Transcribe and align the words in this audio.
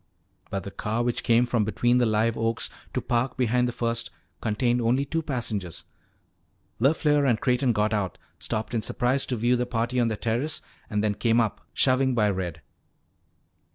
But 0.49 0.63
the 0.63 0.71
car 0.71 1.03
which 1.03 1.21
came 1.21 1.45
from 1.45 1.63
between 1.63 1.99
the 1.99 2.07
live 2.07 2.35
oaks 2.35 2.71
to 2.95 3.01
park 3.01 3.37
behind 3.37 3.67
the 3.67 3.71
first 3.71 4.09
contained 4.41 4.81
only 4.81 5.05
two 5.05 5.21
passengers. 5.21 5.85
LeFleur 6.79 7.29
and 7.29 7.39
Creighton 7.39 7.71
got 7.71 7.93
out, 7.93 8.17
stopped 8.39 8.73
in 8.73 8.81
surprise 8.81 9.27
to 9.27 9.35
view 9.35 9.55
the 9.55 9.67
party 9.67 9.99
on 9.99 10.07
the 10.07 10.17
terrace, 10.17 10.63
and 10.89 11.03
then 11.03 11.13
came 11.13 11.39
up, 11.39 11.61
shoving 11.71 12.15
by 12.15 12.31
Red. 12.31 12.63